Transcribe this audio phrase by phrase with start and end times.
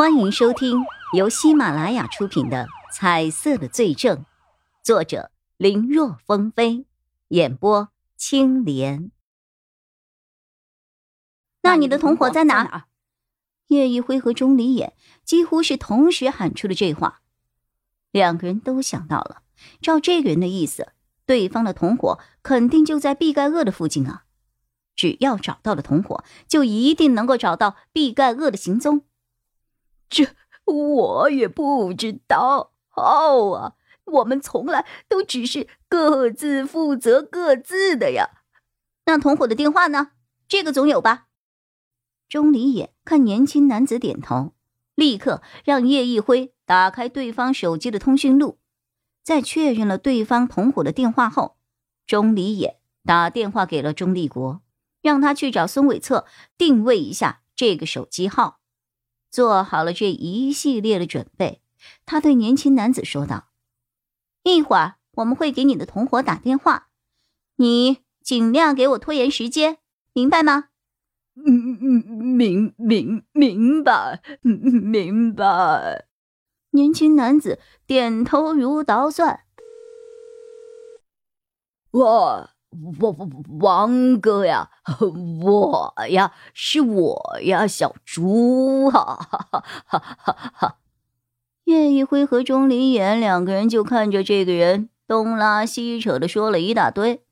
[0.00, 4.16] 欢迎收听由喜马拉雅出品的《彩色的罪证》，
[4.82, 6.86] 作者林若风飞，
[7.28, 9.10] 演播青莲。
[11.60, 12.86] 那你的同伙在哪？
[13.66, 17.20] 叶一辉和钟离眼几乎是同时喊出了这话。
[18.10, 19.42] 两个人都想到了，
[19.82, 20.94] 照这个人的意思，
[21.26, 24.24] 对方的同伙肯定就在毕盖厄的附近啊！
[24.96, 29.04] 只要找到了同伙，就一定能够找到毕盖厄的行踪。
[30.10, 30.26] 这
[30.66, 33.74] 我也不知道啊！
[34.04, 38.42] 我们从来都只是各自负责各自的呀。
[39.06, 40.10] 那同伙的电话呢？
[40.48, 41.28] 这个总有吧？
[42.28, 44.52] 钟离眼看年轻男子点头，
[44.94, 48.58] 立刻让叶一辉打开对方手机的通讯录，
[49.22, 51.56] 在确认了对方同伙的电话后，
[52.06, 54.60] 钟离眼打电话给了钟立国，
[55.02, 56.26] 让他去找孙伟策
[56.58, 58.59] 定位一下这个手机号。
[59.30, 61.62] 做好了这一系列的准备，
[62.04, 63.48] 他对年轻男子说道
[64.42, 66.88] ：“一会儿我们会给你的同伙打电话，
[67.56, 69.78] 你尽量给我拖延时间，
[70.12, 70.70] 明白吗
[71.46, 76.06] ？”“嗯嗯，明明明白，明白。”
[76.72, 79.44] 年轻男子点头如捣蒜。
[81.92, 82.02] 哇！
[82.02, 82.50] 我
[83.00, 83.16] 我
[83.58, 84.70] 王哥呀，
[85.42, 90.76] 我呀是我呀，小猪哈哈哈哈哈哈！
[91.64, 97.24] 叶一辉和钟离眼两个人就看着这个人东拉西扯的说了一大堆。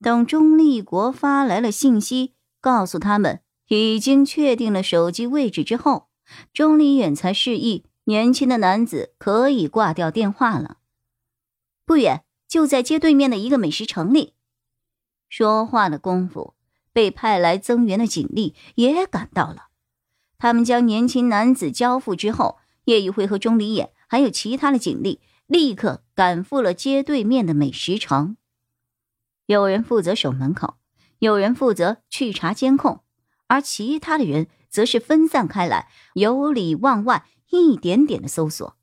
[0.00, 6.08] 等钟立国发来了信息，告诉他们已经确定了手机位置之后，
[6.54, 10.78] 钟离眼才示意年轻的男子可以挂掉电话了。
[11.84, 12.24] 不远。
[12.52, 14.34] 就在街对面的一个美食城里，
[15.30, 16.52] 说话的功夫，
[16.92, 19.68] 被派来增援的警力也赶到了。
[20.36, 28.36] 他们将年轻男子交付之后，叶一辉和钟离眼还有其他的警力立刻赶赴了街对面的美食城。
[29.46, 30.74] 有人负责守门口，
[31.20, 33.00] 有人负责去查监控，
[33.46, 38.76] 而其他的人则是分散开来，由里往外一点点的搜索。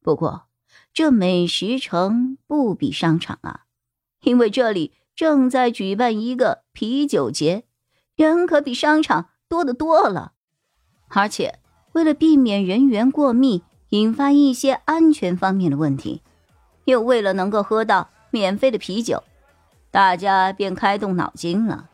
[0.00, 0.46] 不过，
[0.92, 3.62] 这美食城不比商场啊，
[4.22, 7.64] 因为这里正在举办一个啤酒节，
[8.16, 10.32] 人可比商场多得多了。
[11.08, 11.58] 而且
[11.92, 16.22] 为了避免人员过密，引发一些安全方面的问题，
[16.84, 19.22] 又为了能够喝到免费的啤酒，
[19.90, 21.90] 大家便开动脑筋了。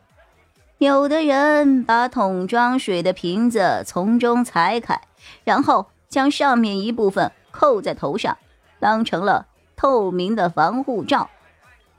[0.79, 4.99] 有的人把桶装水的瓶子从中裁开，
[5.43, 8.35] 然后将上面一部分扣在头上。
[8.81, 9.45] 当成了
[9.77, 11.29] 透明的防护罩，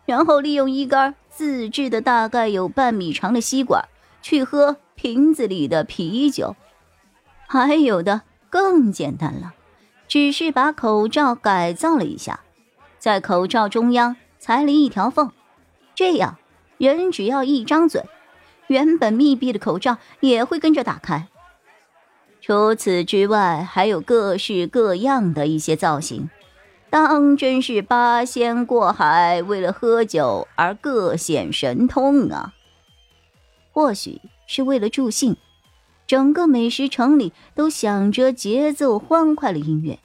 [0.04, 3.88] 然后利用一根自制的大概有半米长的吸管
[4.20, 6.56] 去喝瓶子里的啤酒。
[7.47, 9.54] 还有的更简单了，
[10.09, 12.41] 只是把口罩改造了一下，
[12.99, 15.31] 在口罩中央裁了一条缝，
[15.94, 16.38] 这样
[16.78, 18.04] 人只要一张嘴，
[18.66, 21.28] 原本密闭的口罩也会跟着打开。
[22.41, 26.28] 除此之外，还有各式各样的一些造型。
[26.92, 32.53] 当真是八仙过海，为了喝酒而各显神通啊！
[33.72, 35.38] 或许是为了助兴，
[36.06, 40.00] 整个美食城里都响着节奏欢快的音乐，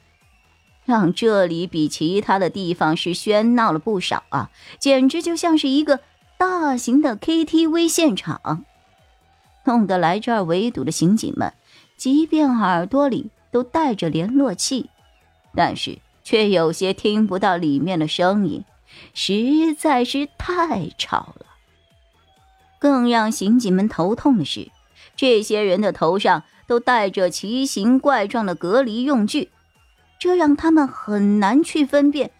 [0.86, 4.50] 让这里比其他的地方是喧闹了不少啊！
[4.80, 6.00] 简直就像是一个
[6.38, 8.64] 大型的 KTV 现场，
[9.66, 11.52] 弄得来这儿围堵的刑警们，
[11.97, 14.90] 即便耳朵里都带着联络器，
[15.53, 16.00] 但是。
[16.28, 18.66] 却有些听不到里面的声音，
[19.14, 21.46] 实在是太吵了。
[22.80, 24.70] 更让刑警们头痛的是，
[25.16, 29.52] 这些人的头上都戴着奇形怪状的隔离用具，
[30.20, 32.32] 这让他们很难去分辨，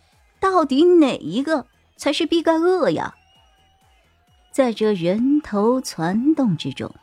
[0.42, 1.66] 到底哪一个
[1.96, 3.16] 才是毕盖厄呀。
[4.52, 6.94] 在这人头攒动之中，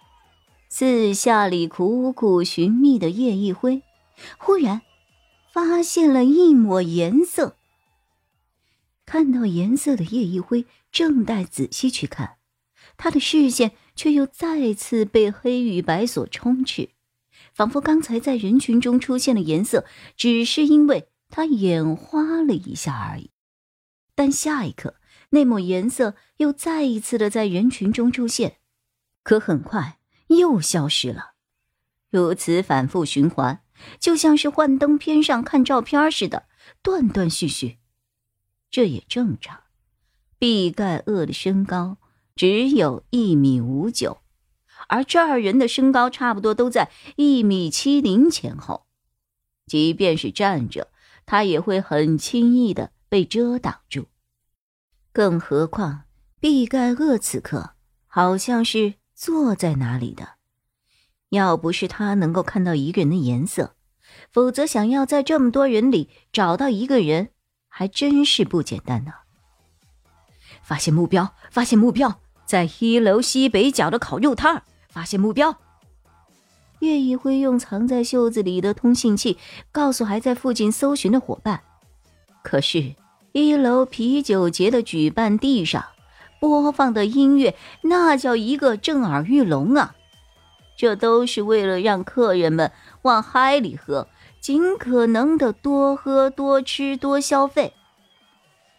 [0.69, 3.81] 四下里苦苦寻觅的叶一辉，
[4.37, 4.83] 忽然。
[5.55, 7.57] 发现了一抹颜色。
[9.07, 12.39] 看到颜色的叶一辉正待仔细去看，
[12.97, 16.89] 他的视线却又再次被黑与白所充斥，
[17.53, 19.85] 仿佛刚才在人群中出现的颜色，
[20.17, 23.31] 只是因为他眼花了一下而已。
[24.17, 24.97] 但下一刻，
[25.31, 28.57] 那抹颜色又再一次的在人群中出现，
[29.23, 31.35] 可很快又消失了，
[32.11, 33.61] 如此反复循环。
[33.99, 36.47] 就像是幻灯片上看照片似的，
[36.83, 37.79] 断断续续。
[38.71, 39.61] 这也正常。
[40.39, 41.99] 毕盖厄的身高
[42.37, 44.19] 只有一米五九，
[44.89, 48.87] 而这二人的身高差不多都在一米七零前后，
[49.67, 50.91] 即便是站着，
[51.25, 54.09] 他也会很轻易的被遮挡住。
[55.13, 56.03] 更何况
[56.41, 57.75] 毕盖厄此刻
[58.07, 60.34] 好像是坐在哪里的，
[61.35, 63.75] 要不是他能够看到一个人的颜色，
[64.33, 67.29] 否则想要在这么多人里找到一个人，
[67.69, 69.13] 还真是不简单呢。
[70.63, 72.21] 发现目标，发现目标。
[72.47, 75.57] 在一楼西北角的烤肉摊，发现目标。
[76.81, 79.39] 叶一辉用藏在袖子里的通信器
[79.73, 81.63] 告诉还在附近搜寻的伙伴。
[82.43, 82.95] 可是，
[83.33, 85.83] 一楼啤酒节的举办地上
[86.39, 89.95] 播放的音乐，那叫一个震耳欲聋啊！
[90.77, 92.71] 这都是为了让客人们
[93.03, 94.09] 往嗨里喝，
[94.41, 97.73] 尽可能的多喝、多吃、多消费。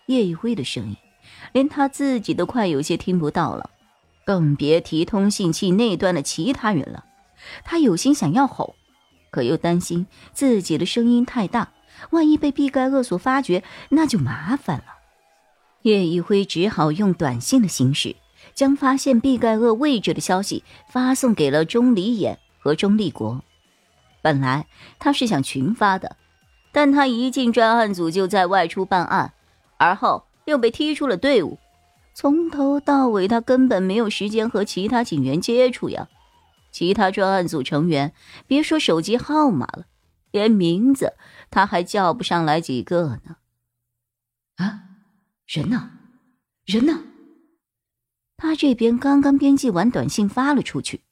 [0.08, 0.96] 叶一辉的声音。
[1.54, 3.70] 连他自己都快有些听不到了，
[4.26, 7.06] 更别提通信器那端的其他人了。
[7.64, 8.76] 他有心想要吼，
[9.32, 11.72] 可又担心自己的声音太大，
[12.10, 14.84] 万一被毕盖厄所发觉，那就麻烦了。
[15.84, 18.18] 叶一辉只好用短信的形式，
[18.56, 23.44] 将发现毕盖厄位置的消息发送给了钟离眼和钟立国。
[24.24, 24.66] 本来
[24.98, 26.16] 他是想群发的，
[26.72, 29.34] 但他一进专案组就在外出办案，
[29.78, 30.26] 而后。
[30.46, 31.58] 又被踢出了队伍，
[32.14, 36.08] 从头到尾他根本没有时间和其他警员接触呀。
[36.72, 38.14] 其他专案组成员
[38.46, 39.86] 别说手机号码了，
[40.30, 41.14] 连名字
[41.50, 43.38] 他还叫不上来几个呢。
[44.58, 44.84] 啊，
[45.48, 45.90] 人呢？
[46.66, 47.00] 人呢？
[48.38, 51.04] 他这边刚刚编辑完短信发了出去，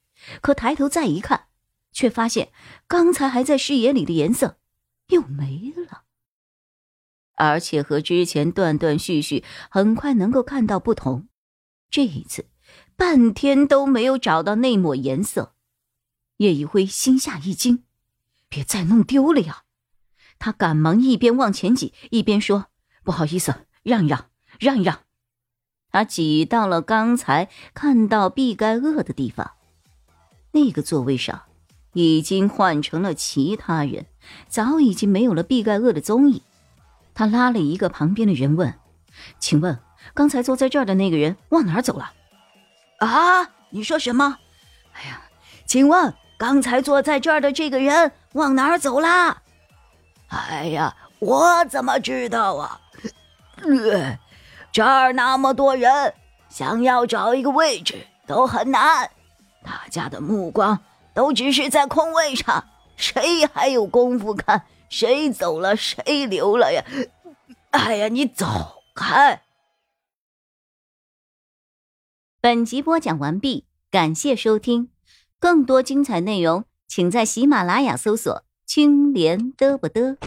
[0.42, 1.46] 可抬头再一看，
[1.92, 2.52] 却发现
[2.88, 4.58] 刚才还在视野里的颜色
[5.08, 6.04] 又没了。
[7.36, 11.28] 而且和之前断断续续，很快能够看到不同。
[11.90, 12.48] 这一次，
[12.96, 15.56] 半天都没有找到那抹颜色。
[16.38, 17.84] 叶一辉心下一惊，
[18.50, 19.64] 别再弄丢了呀！
[20.40, 22.68] 他赶忙一边往前挤，一边说
[23.04, 24.30] ：“不好意思，让一让，
[24.60, 25.04] 让一让。”
[25.94, 29.52] 他挤到了刚才看到毕盖厄的地方，
[30.52, 31.44] 那个座位上
[31.94, 34.08] 已经换成了其他人，
[34.48, 36.42] 早已经没有了毕盖厄的踪影。
[37.14, 38.74] 他拉了一个旁边的人问
[39.38, 39.78] ：“请问
[40.16, 42.12] 刚才坐在这儿的那个人往哪儿走了？”
[42.98, 44.40] 啊，你说什么？
[44.94, 45.22] 哎呀，
[45.68, 49.44] 请问刚才坐在这儿的这个人往哪儿走了？
[50.30, 52.82] 哎呀，我怎么知道啊？
[54.74, 56.16] 这儿那么多人，
[56.50, 59.12] 想要找一个位置都很难，
[59.64, 60.80] 大家的目光
[61.14, 62.66] 都只是在空位上，
[62.96, 64.66] 谁还有功夫看？
[64.90, 66.84] 谁走了，谁留了呀？
[67.70, 69.44] 哎呀，你走开！
[72.42, 74.90] 本集播讲完毕，感谢收听，
[75.40, 80.18] 更多精彩内容，请在喜马拉雅搜索“青莲嘚不嘚”。